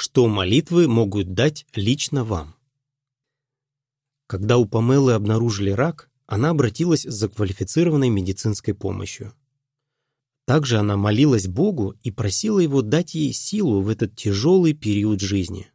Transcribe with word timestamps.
что 0.00 0.26
молитвы 0.28 0.88
могут 0.88 1.34
дать 1.34 1.66
лично 1.74 2.24
вам. 2.24 2.56
Когда 4.26 4.56
у 4.56 4.64
Памелы 4.64 5.12
обнаружили 5.12 5.72
рак, 5.72 6.08
она 6.24 6.50
обратилась 6.50 7.02
за 7.02 7.28
квалифицированной 7.28 8.08
медицинской 8.08 8.72
помощью. 8.72 9.34
Также 10.46 10.78
она 10.78 10.96
молилась 10.96 11.48
Богу 11.48 11.96
и 12.02 12.10
просила 12.10 12.60
Его 12.60 12.80
дать 12.80 13.14
ей 13.14 13.34
силу 13.34 13.82
в 13.82 13.90
этот 13.90 14.16
тяжелый 14.16 14.72
период 14.72 15.20
жизни. 15.20 15.70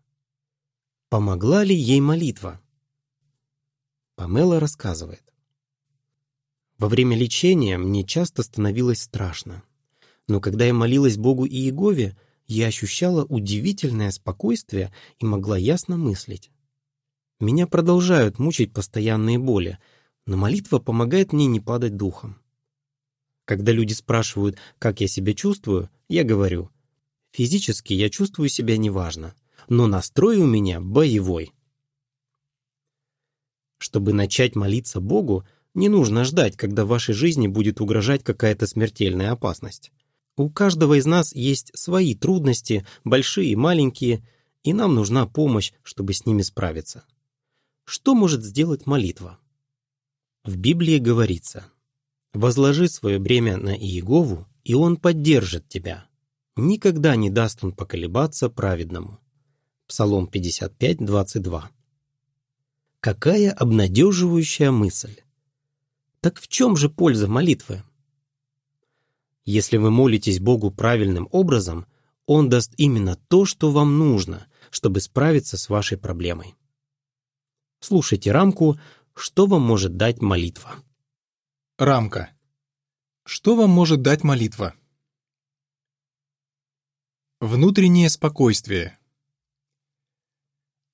Помогла 1.09 1.63
ли 1.63 1.75
ей 1.75 2.01
молитва? 2.01 2.59
Памела 4.15 4.59
рассказывает. 4.59 5.21
Во 6.79 6.89
время 6.89 7.15
лечения 7.15 7.77
мне 7.77 8.03
часто 8.03 8.41
становилось 8.41 9.03
страшно. 9.03 9.61
Но 10.27 10.41
когда 10.41 10.65
я 10.65 10.73
молилась 10.73 11.15
Богу 11.15 11.45
и 11.45 11.55
Иегове, 11.55 12.17
я 12.47 12.67
ощущала 12.67 13.25
удивительное 13.25 14.11
спокойствие 14.11 14.93
и 15.19 15.25
могла 15.25 15.57
ясно 15.57 15.97
мыслить. 15.97 16.51
Меня 17.39 17.67
продолжают 17.67 18.39
мучить 18.39 18.73
постоянные 18.73 19.39
боли, 19.39 19.79
но 20.25 20.37
молитва 20.37 20.79
помогает 20.79 21.33
мне 21.33 21.47
не 21.47 21.59
падать 21.59 21.97
духом. 21.97 22.37
Когда 23.45 23.71
люди 23.71 23.93
спрашивают, 23.93 24.57
как 24.79 25.01
я 25.01 25.07
себя 25.07 25.33
чувствую, 25.33 25.89
я 26.07 26.23
говорю, 26.23 26.69
физически 27.31 27.93
я 27.93 28.09
чувствую 28.09 28.49
себя 28.49 28.77
неважно, 28.77 29.35
но 29.67 29.87
настрой 29.87 30.37
у 30.37 30.45
меня 30.45 30.79
боевой. 30.79 31.51
Чтобы 33.77 34.13
начать 34.13 34.55
молиться 34.55 34.99
Богу, 34.99 35.45
не 35.73 35.89
нужно 35.89 36.23
ждать, 36.23 36.55
когда 36.55 36.85
в 36.85 36.89
вашей 36.89 37.13
жизни 37.13 37.47
будет 37.47 37.81
угрожать 37.81 38.23
какая-то 38.23 38.65
смертельная 38.65 39.31
опасность. 39.31 39.91
У 40.37 40.49
каждого 40.49 40.97
из 40.99 41.05
нас 41.05 41.33
есть 41.33 41.71
свои 41.77 42.13
трудности, 42.13 42.85
большие 43.03 43.51
и 43.51 43.55
маленькие, 43.55 44.27
и 44.63 44.73
нам 44.73 44.95
нужна 44.95 45.27
помощь, 45.27 45.71
чтобы 45.81 46.13
с 46.13 46.25
ними 46.25 46.41
справиться. 46.41 47.05
Что 47.85 48.15
может 48.15 48.43
сделать 48.43 48.85
молитва? 48.85 49.39
В 50.43 50.57
Библии 50.57 50.97
говорится 50.97 51.65
«Возложи 52.33 52.89
свое 52.89 53.17
бремя 53.17 53.57
на 53.57 53.75
Иегову, 53.75 54.47
и 54.63 54.73
он 54.73 54.97
поддержит 54.97 55.69
тебя. 55.69 56.05
Никогда 56.57 57.15
не 57.15 57.29
даст 57.29 57.63
он 57.63 57.71
поколебаться 57.71 58.49
праведному». 58.49 59.19
Псалом 59.87 60.27
55, 60.27 60.97
22. 60.97 61.71
Какая 62.99 63.51
обнадеживающая 63.51 64.71
мысль! 64.71 65.15
Так 66.21 66.39
в 66.39 66.47
чем 66.47 66.75
же 66.75 66.89
польза 66.89 67.27
молитвы? 67.27 67.83
Если 69.45 69.77
вы 69.77 69.91
молитесь 69.91 70.39
Богу 70.39 70.71
правильным 70.71 71.29
образом, 71.31 71.85
Он 72.25 72.49
даст 72.49 72.73
именно 72.77 73.15
то, 73.15 73.45
что 73.45 73.71
вам 73.71 73.99
нужно, 73.99 74.47
чтобы 74.71 74.99
справиться 74.99 75.57
с 75.57 75.69
вашей 75.69 75.97
проблемой. 75.97 76.55
Слушайте 77.79 78.31
рамку 78.31 78.79
«Что 79.13 79.45
вам 79.45 79.61
может 79.61 79.95
дать 79.95 80.21
молитва?» 80.21 80.75
Рамка. 81.77 82.31
Что 83.25 83.57
вам 83.57 83.69
может 83.69 84.01
дать 84.01 84.23
молитва? 84.23 84.75
Внутреннее 87.41 88.09
спокойствие. 88.09 88.97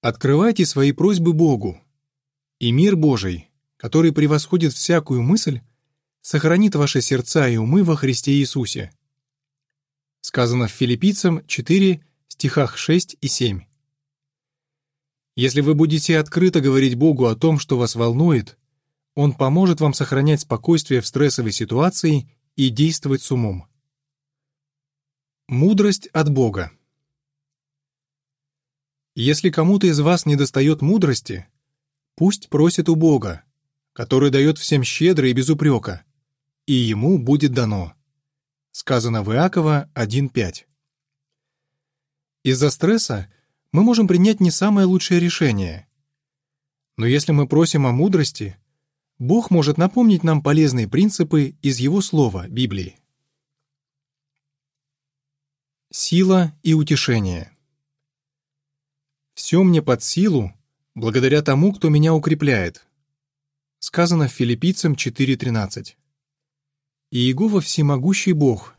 Открывайте 0.01 0.65
свои 0.65 0.91
просьбы 0.91 1.33
Богу, 1.33 1.79
и 2.57 2.71
мир 2.71 2.95
Божий, 2.95 3.51
который 3.77 4.11
превосходит 4.11 4.73
всякую 4.73 5.21
мысль, 5.21 5.61
сохранит 6.21 6.75
ваши 6.75 7.01
сердца 7.01 7.47
и 7.47 7.57
умы 7.57 7.83
во 7.83 7.95
Христе 7.95 8.33
Иисусе. 8.33 8.91
Сказано 10.21 10.67
в 10.67 10.71
Филиппийцам 10.71 11.45
4, 11.47 12.03
стихах 12.27 12.77
6 12.77 13.17
и 13.19 13.27
7. 13.27 13.63
Если 15.35 15.61
вы 15.61 15.73
будете 15.73 16.19
открыто 16.19 16.61
говорить 16.61 16.95
Богу 16.95 17.25
о 17.25 17.35
том, 17.35 17.57
что 17.57 17.77
вас 17.77 17.95
волнует, 17.95 18.57
Он 19.15 19.33
поможет 19.33 19.81
вам 19.81 19.93
сохранять 19.93 20.41
спокойствие 20.41 21.01
в 21.01 21.07
стрессовой 21.07 21.51
ситуации 21.51 22.29
и 22.55 22.69
действовать 22.69 23.23
с 23.23 23.31
умом. 23.31 23.67
Мудрость 25.47 26.07
от 26.07 26.31
Бога. 26.31 26.71
Если 29.15 29.49
кому-то 29.49 29.87
из 29.87 29.99
вас 29.99 30.25
недостает 30.25 30.81
мудрости, 30.81 31.47
пусть 32.15 32.47
просит 32.47 32.87
у 32.87 32.95
Бога, 32.95 33.43
который 33.93 34.29
дает 34.29 34.57
всем 34.57 34.83
щедро 34.83 35.27
и 35.27 35.33
без 35.33 35.49
упрека, 35.49 36.05
и 36.65 36.73
ему 36.73 37.17
будет 37.17 37.53
дано. 37.53 37.93
Сказано 38.71 39.23
в 39.23 39.33
Иакова 39.33 39.89
1.5. 39.95 40.65
Из-за 42.43 42.69
стресса 42.69 43.31
мы 43.71 43.83
можем 43.83 44.07
принять 44.07 44.39
не 44.39 44.51
самое 44.51 44.87
лучшее 44.87 45.19
решение. 45.19 45.87
Но 46.97 47.05
если 47.05 47.31
мы 47.31 47.47
просим 47.47 47.85
о 47.85 47.91
мудрости, 47.91 48.57
Бог 49.17 49.51
может 49.51 49.77
напомнить 49.77 50.23
нам 50.23 50.41
полезные 50.41 50.87
принципы 50.87 51.55
из 51.61 51.79
Его 51.79 52.01
Слова, 52.01 52.47
Библии. 52.47 52.97
Сила 55.91 56.57
и 56.63 56.73
утешение. 56.73 57.55
«Все 59.33 59.63
мне 59.63 59.81
под 59.81 60.03
силу, 60.03 60.53
благодаря 60.95 61.41
тому, 61.41 61.73
кто 61.73 61.89
меня 61.89 62.13
укрепляет», 62.13 62.85
сказано 63.79 64.27
в 64.27 64.31
Филиппийцам 64.31 64.93
4.13. 64.93 65.95
Иегова 67.13 67.59
всемогущий 67.59 68.31
Бог, 68.31 68.75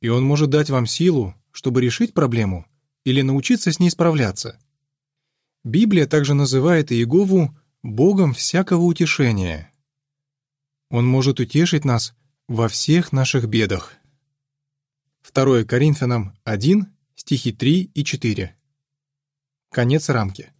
и 0.00 0.08
Он 0.08 0.22
может 0.22 0.50
дать 0.50 0.70
вам 0.70 0.86
силу, 0.86 1.34
чтобы 1.50 1.80
решить 1.80 2.14
проблему 2.14 2.64
или 3.04 3.22
научиться 3.22 3.72
с 3.72 3.80
ней 3.80 3.90
справляться. 3.90 4.60
Библия 5.64 6.06
также 6.06 6.34
называет 6.34 6.92
Иегову 6.92 7.56
Богом 7.82 8.34
всякого 8.34 8.82
утешения. 8.82 9.72
Он 10.90 11.08
может 11.08 11.40
утешить 11.40 11.84
нас 11.84 12.14
во 12.46 12.68
всех 12.68 13.10
наших 13.10 13.48
бедах. 13.48 13.94
2 15.34 15.64
Коринфянам 15.64 16.38
1, 16.44 16.86
стихи 17.16 17.52
3 17.52 17.90
и 17.92 18.04
4. 18.04 18.56
Конец 19.72 20.08
рамки. 20.08 20.52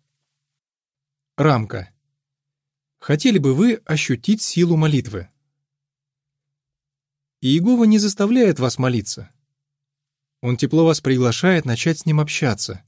Рамка. 1.37 1.89
Хотели 2.99 3.39
бы 3.39 3.55
вы 3.55 3.75
ощутить 3.85 4.43
силу 4.43 4.77
молитвы? 4.77 5.31
Иегова 7.43 7.85
не 7.85 7.99
заставляет 7.99 8.59
вас 8.59 8.79
молиться. 8.79 9.31
Он 10.41 10.57
тепло 10.57 10.87
вас 10.87 11.03
приглашает 11.03 11.67
начать 11.67 11.99
с 11.99 12.07
ним 12.07 12.21
общаться. 12.21 12.83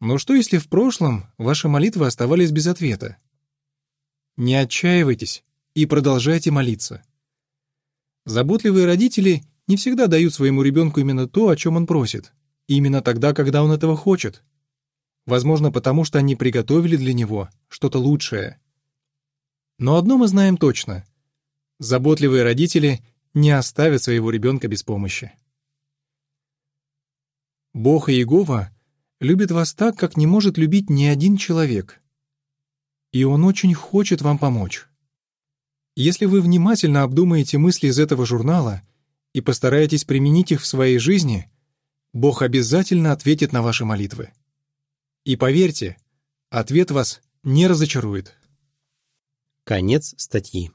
Но 0.00 0.16
что 0.16 0.34
если 0.34 0.56
в 0.56 0.68
прошлом 0.68 1.26
ваши 1.36 1.68
молитвы 1.68 2.06
оставались 2.06 2.52
без 2.52 2.66
ответа? 2.66 3.18
Не 4.36 4.54
отчаивайтесь 4.54 5.44
и 5.74 5.84
продолжайте 5.84 6.50
молиться. 6.50 7.04
Заботливые 8.24 8.86
родители 8.86 9.44
не 9.66 9.76
всегда 9.76 10.06
дают 10.06 10.32
своему 10.32 10.62
ребенку 10.62 11.00
именно 11.00 11.28
то, 11.28 11.48
о 11.48 11.56
чем 11.56 11.76
он 11.76 11.86
просит, 11.86 12.32
именно 12.66 13.02
тогда, 13.02 13.34
когда 13.34 13.62
он 13.62 13.72
этого 13.72 13.94
хочет. 13.94 14.42
Возможно, 15.26 15.70
потому 15.70 16.04
что 16.04 16.18
они 16.18 16.34
приготовили 16.34 16.96
для 16.96 17.12
него 17.12 17.50
что-то 17.68 17.98
лучшее. 17.98 18.58
Но 19.78 19.96
одно 19.96 20.16
мы 20.16 20.28
знаем 20.28 20.56
точно— 20.56 21.04
Заботливые 21.78 22.42
родители 22.42 23.04
не 23.34 23.50
оставят 23.50 24.02
своего 24.02 24.30
ребенка 24.30 24.66
без 24.66 24.82
помощи. 24.82 25.32
Бог 27.74 28.08
и 28.08 28.12
Иегова 28.12 28.70
любит 29.20 29.50
вас 29.50 29.74
так, 29.74 29.98
как 29.98 30.16
не 30.16 30.26
может 30.26 30.56
любить 30.56 30.88
ни 30.88 31.04
один 31.04 31.36
человек. 31.36 32.00
И 33.12 33.24
Он 33.24 33.44
очень 33.44 33.74
хочет 33.74 34.22
вам 34.22 34.38
помочь. 34.38 34.86
Если 35.94 36.24
вы 36.24 36.40
внимательно 36.40 37.02
обдумаете 37.02 37.58
мысли 37.58 37.88
из 37.88 37.98
этого 37.98 38.24
журнала 38.24 38.82
и 39.34 39.42
постараетесь 39.42 40.04
применить 40.04 40.52
их 40.52 40.62
в 40.62 40.66
своей 40.66 40.98
жизни, 40.98 41.50
Бог 42.14 42.40
обязательно 42.40 43.12
ответит 43.12 43.52
на 43.52 43.60
ваши 43.60 43.84
молитвы. 43.84 44.32
И 45.24 45.36
поверьте, 45.36 45.98
ответ 46.48 46.90
вас 46.90 47.20
не 47.42 47.66
разочарует. 47.66 48.34
Конец 49.64 50.14
статьи. 50.16 50.70